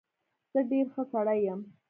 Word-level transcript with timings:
زه 0.51 0.59
ډېر 0.69 0.85
ښه 0.93 1.03
سړى 1.11 1.37
يم. 1.47 1.59